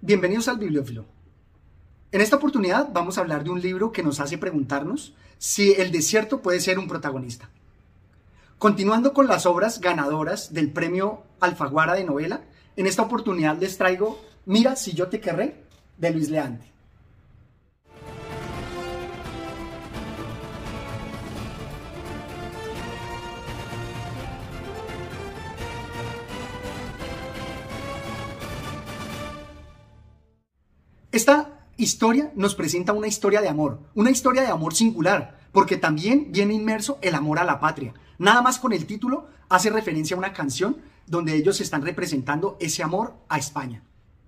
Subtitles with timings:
[0.00, 1.06] Bienvenidos al Bibliófilo.
[2.12, 5.90] En esta oportunidad vamos a hablar de un libro que nos hace preguntarnos si el
[5.90, 7.50] desierto puede ser un protagonista.
[8.58, 12.42] Continuando con las obras ganadoras del premio Alfaguara de novela,
[12.76, 15.64] en esta oportunidad les traigo Mira si yo te querré
[15.96, 16.70] de Luis Leante.
[31.18, 36.28] Esta historia nos presenta una historia de amor, una historia de amor singular, porque también
[36.30, 37.92] viene inmerso el amor a la patria.
[38.18, 40.76] Nada más con el título hace referencia a una canción
[41.08, 43.82] donde ellos están representando ese amor a España.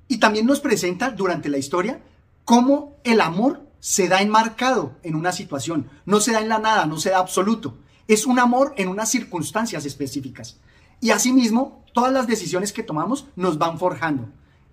[0.09, 2.03] Y también nos presenta durante la historia
[2.45, 6.87] cómo el amor se da enmarcado en una situación, no se da en la nada,
[6.87, 7.79] no se da absoluto.
[8.09, 10.59] Es un amor en unas circunstancias específicas.
[11.01, 14.29] Y asimismo, todas las decisiones que tomamos nos van forjando.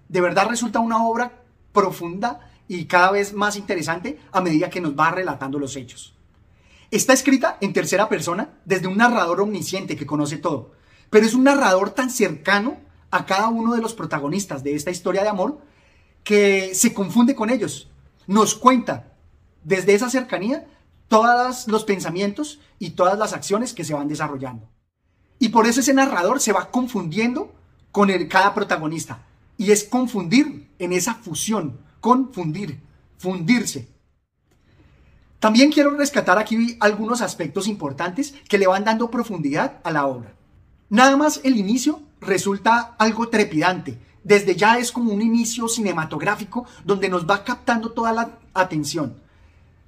[0.09, 1.43] De verdad resulta una obra
[1.77, 6.15] profunda y cada vez más interesante a medida que nos va relatando los hechos.
[6.89, 10.71] Está escrita en tercera persona desde un narrador omnisciente que conoce todo,
[11.11, 12.77] pero es un narrador tan cercano
[13.11, 15.59] a cada uno de los protagonistas de esta historia de amor
[16.23, 17.89] que se confunde con ellos.
[18.25, 19.13] Nos cuenta
[19.63, 20.65] desde esa cercanía
[21.07, 24.67] todos los pensamientos y todas las acciones que se van desarrollando.
[25.37, 27.53] Y por eso ese narrador se va confundiendo
[27.91, 29.26] con cada protagonista.
[29.57, 32.79] Y es confundir en esa fusión, confundir,
[33.17, 33.87] fundirse.
[35.39, 40.33] También quiero rescatar aquí algunos aspectos importantes que le van dando profundidad a la obra.
[40.89, 43.99] Nada más el inicio resulta algo trepidante.
[44.23, 49.15] Desde ya es como un inicio cinematográfico donde nos va captando toda la atención.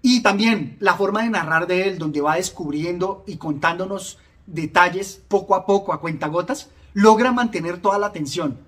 [0.02, 5.56] Y también la forma de narrar de él, donde va descubriendo y contándonos detalles poco
[5.56, 8.60] a poco, a cuentagotas, logra mantener toda la atención.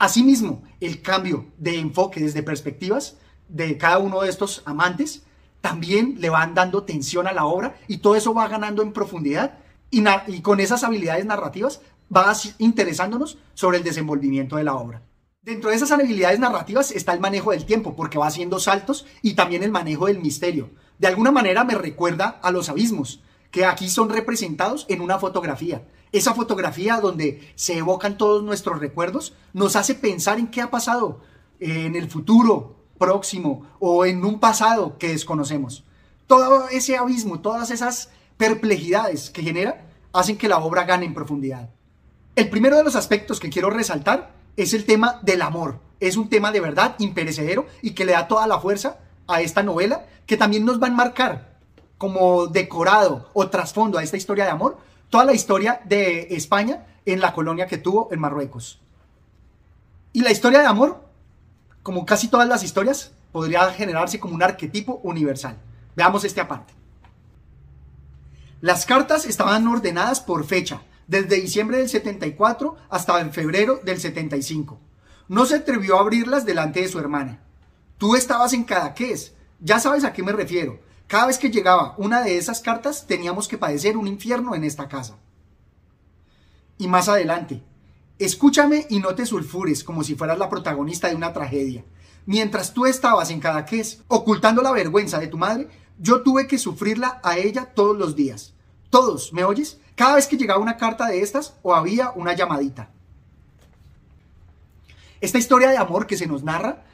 [0.00, 3.18] Asimismo, el cambio de enfoque desde perspectivas
[3.50, 5.24] de cada uno de estos amantes
[5.60, 9.58] también le van dando tensión a la obra y todo eso va ganando en profundidad
[9.90, 15.02] y, y con esas habilidades narrativas va interesándonos sobre el desenvolvimiento de la obra.
[15.42, 19.34] Dentro de esas habilidades narrativas está el manejo del tiempo, porque va haciendo saltos y
[19.34, 20.70] también el manejo del misterio.
[20.98, 25.82] De alguna manera me recuerda a los abismos, que aquí son representados en una fotografía.
[26.12, 31.20] Esa fotografía donde se evocan todos nuestros recuerdos nos hace pensar en qué ha pasado
[31.60, 35.84] en el futuro próximo o en un pasado que desconocemos.
[36.26, 41.70] Todo ese abismo, todas esas perplejidades que genera hacen que la obra gane en profundidad.
[42.34, 45.80] El primero de los aspectos que quiero resaltar es el tema del amor.
[46.00, 49.62] Es un tema de verdad imperecedero y que le da toda la fuerza a esta
[49.62, 51.49] novela que también nos va a enmarcar
[52.00, 54.78] como decorado o trasfondo a esta historia de amor
[55.10, 58.80] toda la historia de España en la colonia que tuvo en Marruecos.
[60.14, 61.04] Y la historia de amor,
[61.82, 65.58] como casi todas las historias, podría generarse como un arquetipo universal.
[65.94, 66.72] Veamos este aparte.
[68.62, 74.80] Las cartas estaban ordenadas por fecha, desde diciembre del 74 hasta febrero del 75.
[75.28, 77.40] No se atrevió a abrirlas delante de su hermana.
[77.98, 80.88] Tú estabas en Cadaqués, ya sabes a qué me refiero.
[81.10, 84.86] Cada vez que llegaba una de esas cartas teníamos que padecer un infierno en esta
[84.86, 85.18] casa.
[86.78, 87.64] Y más adelante,
[88.20, 91.84] escúchame y no te sulfures como si fueras la protagonista de una tragedia.
[92.26, 95.68] Mientras tú estabas en Cadaqués ocultando la vergüenza de tu madre,
[95.98, 98.54] yo tuve que sufrirla a ella todos los días.
[98.88, 99.80] Todos, ¿me oyes?
[99.96, 102.88] Cada vez que llegaba una carta de estas o había una llamadita.
[105.20, 106.84] Esta historia de amor que se nos narra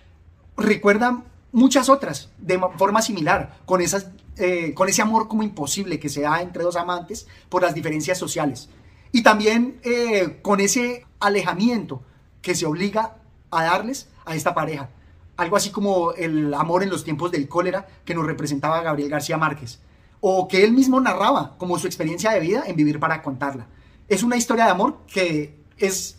[0.56, 1.22] recuerda
[1.56, 6.20] muchas otras de forma similar, con, esas, eh, con ese amor como imposible que se
[6.20, 8.68] da entre dos amantes por las diferencias sociales.
[9.10, 12.02] Y también eh, con ese alejamiento
[12.42, 13.16] que se obliga
[13.50, 14.90] a darles a esta pareja.
[15.38, 19.38] Algo así como el amor en los tiempos del cólera que nos representaba Gabriel García
[19.38, 19.80] Márquez.
[20.20, 23.66] O que él mismo narraba como su experiencia de vida en Vivir para contarla.
[24.08, 26.18] Es una historia de amor que es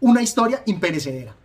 [0.00, 1.36] una historia imperecedera.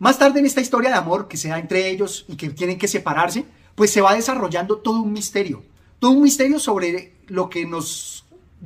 [0.00, 2.78] Más tarde en esta historia de amor que se da entre ellos y que tienen
[2.78, 3.44] que separarse,
[3.74, 5.62] pues se va desarrollando todo un misterio.
[5.98, 8.24] Todo un misterio sobre lo que nos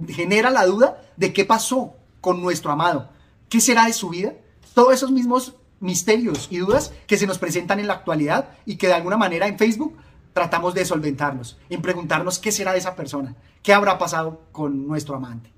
[0.08, 3.10] genera la duda de qué pasó con nuestro amado.
[3.48, 4.34] ¿Qué será de su vida?
[4.74, 8.86] Todos esos mismos misterios y dudas que se nos presentan en la actualidad y que
[8.86, 9.96] de alguna manera en Facebook
[10.34, 13.34] tratamos de solventarlos, en preguntarnos qué será de esa persona,
[13.64, 15.52] qué habrá pasado con nuestro amante.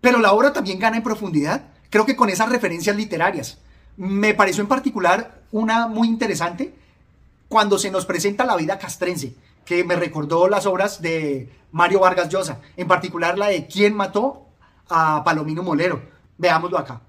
[0.00, 3.58] Pero la obra también gana en profundidad, creo que con esas referencias literarias,
[3.96, 6.74] me pareció en particular una muy interesante
[7.48, 9.34] cuando se nos presenta la vida castrense,
[9.64, 14.46] que me recordó las obras de Mario Vargas Llosa, en particular la de ¿Quién mató
[14.88, 16.02] a Palomino Molero?
[16.38, 17.00] Veámoslo acá.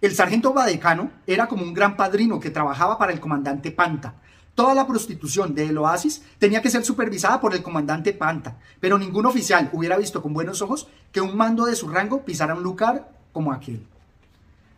[0.00, 4.14] El sargento Badecano era como un gran padrino que trabajaba para el comandante Panta.
[4.54, 9.26] Toda la prostitución del oasis tenía que ser supervisada por el comandante Panta, pero ningún
[9.26, 13.10] oficial hubiera visto con buenos ojos que un mando de su rango pisara un lugar
[13.32, 13.86] como aquel.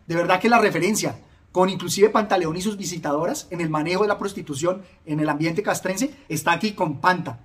[0.09, 1.19] De verdad que la referencia
[1.51, 5.61] con inclusive Pantaleón y sus visitadoras en el manejo de la prostitución en el ambiente
[5.61, 7.41] castrense está aquí con Panta.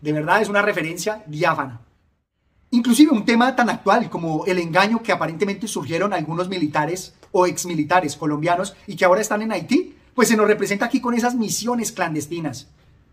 [0.00, 1.82] De verdad es una referencia diáfana.
[2.70, 8.16] Inclusive un tema tan actual como el engaño que aparentemente surgieron algunos militares o exmilitares
[8.16, 11.92] colombianos y que ahora están en Haití pues se nos representa aquí con esas misiones
[11.92, 12.66] clandestinas.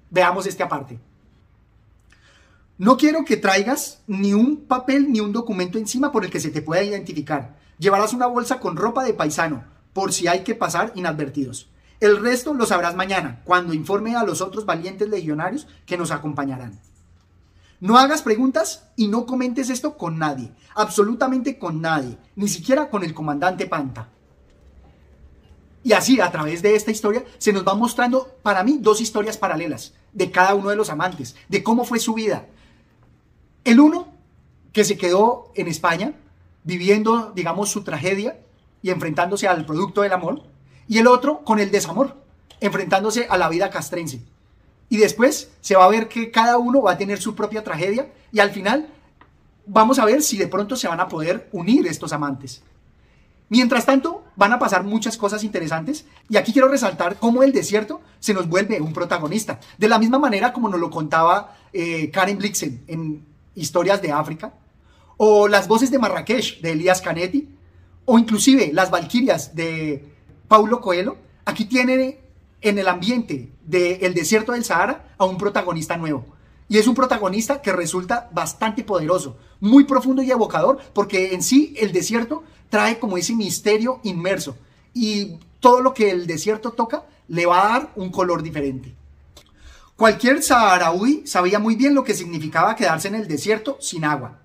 [0.09, 0.97] Veamos este aparte.
[2.77, 6.51] No quiero que traigas ni un papel ni un documento encima por el que se
[6.51, 7.66] te pueda identificar.
[7.79, 9.63] Llevarás una bolsa con ropa de paisano,
[9.93, 11.69] por si hay que pasar inadvertidos.
[11.99, 16.79] El resto lo sabrás mañana, cuando informe a los otros valientes legionarios que nos acompañarán.
[17.79, 23.03] No hagas preguntas y no comentes esto con nadie, absolutamente con nadie, ni siquiera con
[23.03, 24.09] el comandante Panta.
[25.83, 29.37] Y así, a través de esta historia, se nos va mostrando, para mí, dos historias
[29.37, 32.47] paralelas de cada uno de los amantes, de cómo fue su vida.
[33.63, 34.07] El uno,
[34.73, 36.13] que se quedó en España,
[36.67, 38.37] viviendo, digamos, su tragedia
[38.81, 40.43] y enfrentándose al producto del amor.
[40.87, 42.17] Y el otro, con el desamor,
[42.59, 44.21] enfrentándose a la vida castrense.
[44.89, 48.11] Y después se va a ver que cada uno va a tener su propia tragedia
[48.31, 48.89] y al final
[49.65, 52.61] vamos a ver si de pronto se van a poder unir estos amantes.
[53.49, 58.01] Mientras tanto, van a pasar muchas cosas interesantes y aquí quiero resaltar cómo el desierto
[58.19, 59.59] se nos vuelve un protagonista.
[59.77, 63.25] De la misma manera como nos lo contaba eh, Karen Blixen en
[63.55, 64.53] Historias de África,
[65.17, 67.49] o las voces de Marrakech de Elías Canetti,
[68.05, 70.03] o inclusive las Valquirias de
[70.47, 72.19] Paulo Coelho, aquí tiene
[72.61, 76.25] en el ambiente del desierto del Sahara a un protagonista nuevo.
[76.69, 81.73] Y es un protagonista que resulta bastante poderoso, muy profundo y evocador, porque en sí
[81.77, 84.57] el desierto trae como ese misterio inmerso.
[84.93, 88.93] Y todo lo que el desierto toca le va a dar un color diferente.
[89.95, 94.39] Cualquier saharaui sabía muy bien lo que significaba quedarse en el desierto sin agua.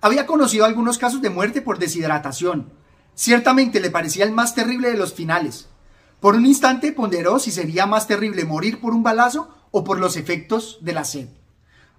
[0.00, 2.72] Había conocido algunos casos de muerte por deshidratación.
[3.14, 5.68] Ciertamente le parecía el más terrible de los finales.
[6.20, 10.16] Por un instante ponderó si sería más terrible morir por un balazo o por los
[10.16, 11.28] efectos de la sed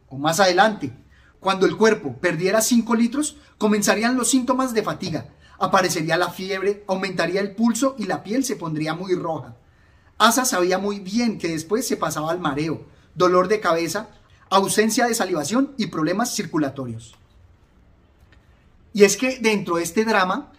[0.07, 0.93] o más adelante,
[1.39, 7.41] cuando el cuerpo perdiera 5 litros, comenzarían los síntomas de fatiga, aparecería la fiebre, aumentaría
[7.41, 9.55] el pulso y la piel se pondría muy roja.
[10.17, 14.09] Asa sabía muy bien que después se pasaba al mareo, dolor de cabeza,
[14.49, 17.15] ausencia de salivación y problemas circulatorios.
[18.95, 20.53] Y es que dentro de este drama,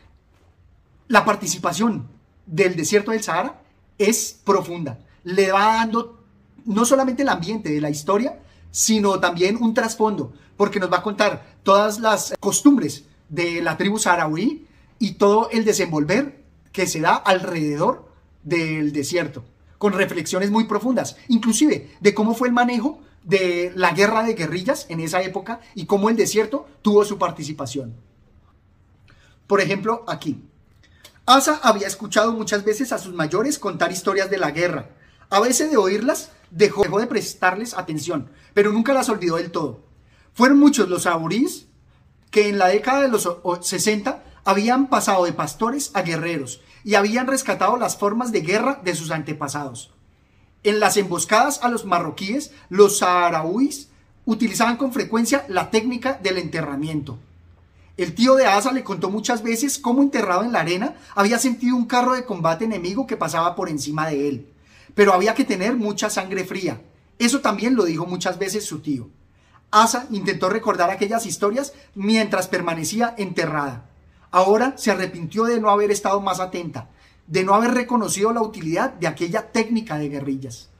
[1.08, 2.06] la participación
[2.44, 3.62] del desierto del Sahara
[3.96, 4.98] es profunda.
[5.24, 6.22] Le va dando
[6.66, 8.38] no solamente el ambiente de la historia,
[8.70, 13.98] sino también un trasfondo, porque nos va a contar todas las costumbres de la tribu
[13.98, 14.66] saharaui
[14.98, 18.12] y todo el desenvolver que se da alrededor
[18.42, 19.46] del desierto,
[19.78, 24.84] con reflexiones muy profundas, inclusive de cómo fue el manejo de la guerra de guerrillas
[24.90, 27.94] en esa época y cómo el desierto tuvo su participación.
[29.46, 30.42] Por ejemplo, aquí.
[31.24, 34.90] Asa había escuchado muchas veces a sus mayores contar historias de la guerra.
[35.28, 39.80] A veces de oírlas dejó, de prestarles atención, pero nunca las olvidó del todo.
[40.34, 41.66] Fueron muchos los saurís
[42.30, 43.28] que en la década de los
[43.60, 48.94] 60 habían pasado de pastores a guerreros y habían rescatado las formas de guerra de
[48.94, 49.92] sus antepasados.
[50.62, 53.88] En las emboscadas a los marroquíes, los saharauis
[54.24, 57.18] utilizaban con frecuencia la técnica del enterramiento.
[57.96, 61.76] El tío de Asa le contó muchas veces cómo enterrado en la arena había sentido
[61.76, 64.52] un carro de combate enemigo que pasaba por encima de él
[64.96, 66.80] pero había que tener mucha sangre fría.
[67.18, 69.10] Eso también lo dijo muchas veces su tío.
[69.70, 73.84] Asa intentó recordar aquellas historias mientras permanecía enterrada.
[74.30, 76.88] Ahora se arrepintió de no haber estado más atenta,
[77.26, 80.70] de no haber reconocido la utilidad de aquella técnica de guerrillas.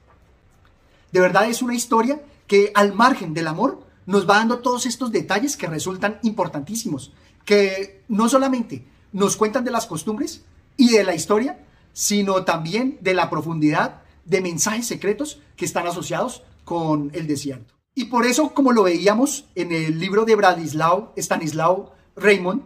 [1.13, 5.13] De verdad es una historia que al margen del amor nos va dando todos estos
[5.13, 7.13] detalles que resultan importantísimos,
[7.45, 10.45] que no solamente nos cuentan de las costumbres
[10.77, 11.59] y de la historia,
[11.93, 17.75] sino también de la profundidad de mensajes secretos que están asociados con el desierto.
[17.95, 22.63] Y por eso, como lo veíamos en el libro de Bradislao, Stanislao Raymond,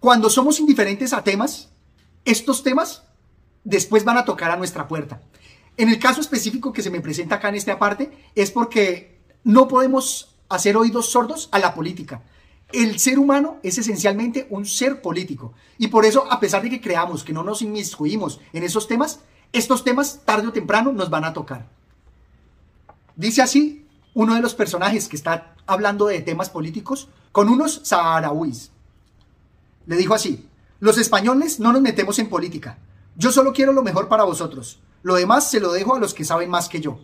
[0.00, 1.70] cuando somos indiferentes a temas,
[2.24, 3.04] estos temas
[3.64, 5.22] después van a tocar a nuestra puerta.
[5.78, 9.68] En el caso específico que se me presenta acá en esta parte, es porque no
[9.68, 12.22] podemos hacer oídos sordos a la política.
[12.72, 15.54] El ser humano es esencialmente un ser político.
[15.78, 19.20] Y por eso, a pesar de que creamos que no nos inmiscuimos en esos temas,
[19.52, 21.68] estos temas tarde o temprano nos van a tocar.
[23.14, 28.70] Dice así uno de los personajes que está hablando de temas políticos con unos saharauis.
[29.86, 30.48] Le dijo así,
[30.80, 32.78] Los españoles no nos metemos en política.
[33.16, 34.80] Yo solo quiero lo mejor para vosotros.
[35.02, 36.98] Lo demás se lo dejo a los que saben más que yo.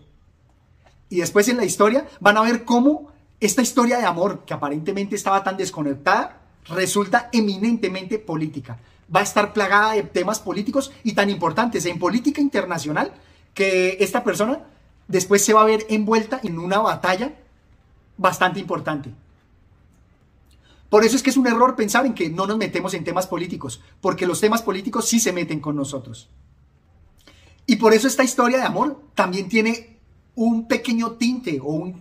[1.09, 3.12] Y después en la historia van a ver cómo
[3.43, 8.79] esta historia de amor, que aparentemente estaba tan desconectada, resulta eminentemente política.
[9.15, 13.13] Va a estar plagada de temas políticos y tan importantes en política internacional
[13.53, 14.61] que esta persona
[15.09, 17.35] después se va a ver envuelta en una batalla
[18.17, 19.13] bastante importante.
[20.89, 23.27] Por eso es que es un error pensar en que no nos metemos en temas
[23.27, 26.29] políticos, porque los temas políticos sí se meten con nosotros.
[27.67, 29.99] Y por eso esta historia de amor también tiene
[30.35, 31.93] un pequeño tinte o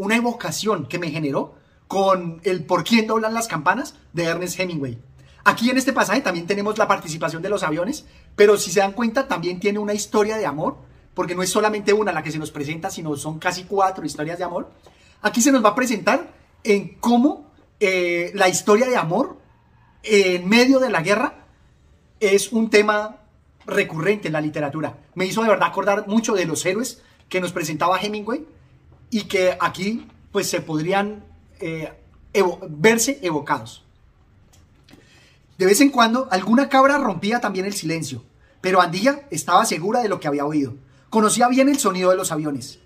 [0.00, 4.98] una evocación que me generó con el por quién doblan las campanas de Ernest Hemingway.
[5.44, 8.92] Aquí en este pasaje también tenemos la participación de los aviones, pero si se dan
[8.92, 10.78] cuenta también tiene una historia de amor,
[11.12, 14.38] porque no es solamente una la que se nos presenta, sino son casi cuatro historias
[14.38, 14.70] de amor.
[15.20, 16.32] Aquí se nos va a presentar
[16.64, 19.36] en cómo eh, la historia de amor
[20.02, 21.44] en medio de la guerra
[22.20, 23.18] es un tema
[23.66, 24.96] recurrente en la literatura.
[25.14, 28.46] Me hizo de verdad acordar mucho de los héroes que nos presentaba Hemingway
[29.10, 31.24] y que aquí pues se podrían
[31.60, 31.92] eh,
[32.68, 33.84] verse evocados.
[35.58, 38.24] De vez en cuando alguna cabra rompía también el silencio,
[38.60, 40.74] pero Andilla estaba segura de lo que había oído.
[41.10, 42.78] Conocía bien el sonido de los aviones.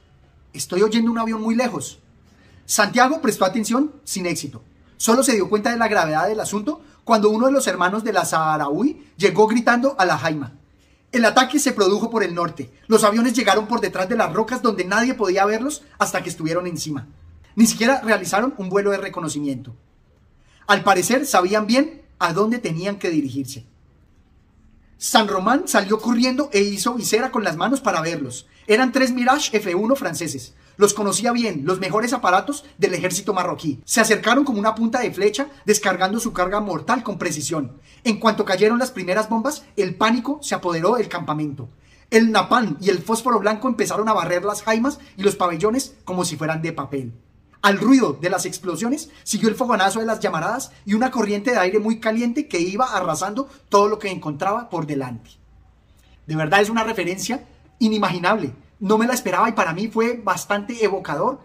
[0.52, 1.98] Estoy oyendo un avión muy lejos.
[2.66, 4.62] Santiago prestó atención sin éxito.
[4.96, 8.12] Solo se dio cuenta de la gravedad del asunto cuando uno de los hermanos de
[8.12, 10.52] la Saharaui llegó gritando a la Jaima.
[11.14, 12.72] El ataque se produjo por el norte.
[12.88, 16.66] Los aviones llegaron por detrás de las rocas donde nadie podía verlos hasta que estuvieron
[16.66, 17.06] encima.
[17.54, 19.76] Ni siquiera realizaron un vuelo de reconocimiento.
[20.66, 23.64] Al parecer sabían bien a dónde tenían que dirigirse.
[25.06, 28.46] San Román salió corriendo e hizo visera con las manos para verlos.
[28.66, 30.54] Eran tres Mirage F1 franceses.
[30.78, 33.82] Los conocía bien, los mejores aparatos del ejército marroquí.
[33.84, 37.72] Se acercaron como una punta de flecha, descargando su carga mortal con precisión.
[38.02, 41.68] En cuanto cayeron las primeras bombas, el pánico se apoderó del campamento.
[42.08, 46.24] El napán y el fósforo blanco empezaron a barrer las jaimas y los pabellones como
[46.24, 47.12] si fueran de papel.
[47.64, 51.58] Al ruido de las explosiones siguió el fogonazo de las llamaradas y una corriente de
[51.58, 55.30] aire muy caliente que iba arrasando todo lo que encontraba por delante.
[56.26, 57.44] De verdad es una referencia
[57.78, 58.52] inimaginable
[58.84, 61.40] no me la esperaba y para mí fue bastante evocador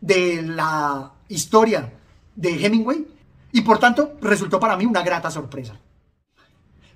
[0.00, 1.92] de la historia
[2.34, 3.06] de Hemingway
[3.52, 5.78] y por tanto resultó para mí una grata sorpresa.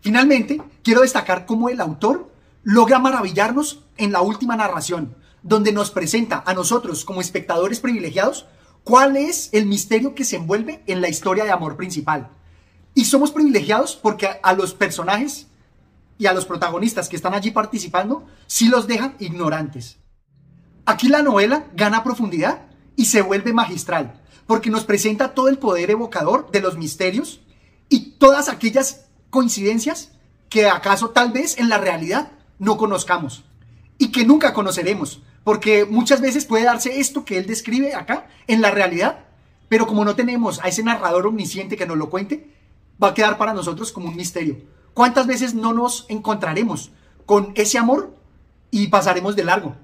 [0.01, 2.31] Finalmente, quiero destacar cómo el autor
[2.65, 8.47] logra maravillarnos en la última narración, donde nos presenta a nosotros como espectadores privilegiados
[8.85, 12.31] cuál es el misterio que se envuelve en la historia de amor principal.
[12.95, 15.49] Y somos privilegiados porque a los personajes
[16.19, 19.99] y a los protagonistas que están allí participando, sí los dejan ignorantes.
[20.87, 25.91] Aquí la novela gana profundidad y se vuelve magistral, porque nos presenta todo el poder
[25.91, 27.41] evocador de los misterios
[27.89, 30.13] y todas aquellas coincidencias
[30.49, 33.45] que acaso tal vez en la realidad no conozcamos
[33.99, 38.63] y que nunca conoceremos, porque muchas veces puede darse esto que él describe acá en
[38.63, 39.21] la realidad,
[39.69, 42.51] pero como no tenemos a ese narrador omnisciente que nos lo cuente,
[43.03, 44.57] va a quedar para nosotros como un misterio.
[44.95, 46.91] ¿Cuántas veces no nos encontraremos
[47.27, 48.15] con ese amor
[48.71, 49.77] y pasaremos de largo?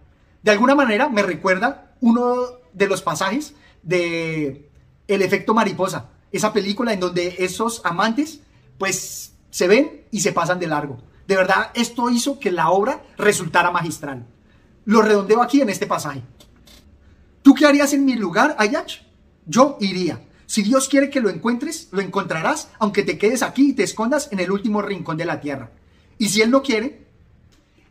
[0.43, 2.37] De alguna manera me recuerda uno
[2.73, 4.71] de los pasajes de
[5.09, 8.41] El efecto mariposa, esa película en donde esos amantes
[8.79, 10.99] pues se ven y se pasan de largo.
[11.27, 14.27] De verdad, esto hizo que la obra resultara magistral.
[14.91, 16.21] Lo redondeo aquí en este pasaje.
[17.43, 19.03] ¿Tú qué harías en mi lugar, Ayach?
[19.47, 20.27] Yo iría.
[20.47, 24.29] Si Dios quiere que lo encuentres, lo encontrarás, aunque te quedes aquí y te escondas
[24.33, 25.71] en el último rincón de la tierra.
[26.19, 27.07] Y si Él no quiere,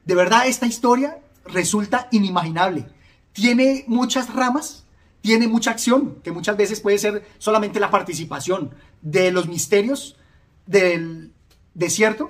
[0.03, 2.87] de verdad esta historia resulta inimaginable.
[3.31, 4.83] Tiene muchas ramas,
[5.21, 10.17] tiene mucha acción, que muchas veces puede ser solamente la participación de los misterios
[10.65, 11.31] del
[11.73, 12.29] desierto,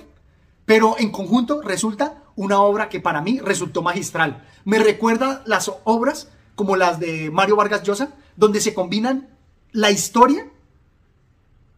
[0.64, 4.44] pero en conjunto resulta una obra que para mí resultó magistral.
[4.64, 9.28] Me recuerda las obras como las de Mario Vargas Llosa, donde se combinan
[9.72, 10.50] la historia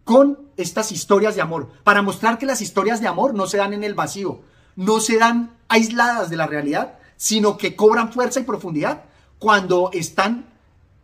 [0.05, 3.73] con estas historias de amor, para mostrar que las historias de amor no se dan
[3.73, 4.43] en el vacío,
[4.77, 9.05] no se dan aisladas de la realidad, sino que cobran fuerza y profundidad
[9.39, 10.47] cuando están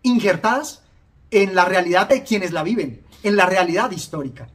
[0.02, 0.82] injertadas
[1.30, 4.48] en la realidad de quienes la viven, en la realidad histórica.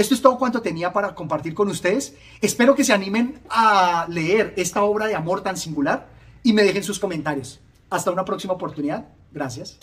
[0.00, 2.14] Esto es todo cuanto tenía para compartir con ustedes.
[2.40, 6.08] Espero que se animen a leer esta obra de amor tan singular
[6.42, 7.60] y me dejen sus comentarios.
[7.90, 9.08] Hasta una próxima oportunidad.
[9.30, 9.78] Gracias.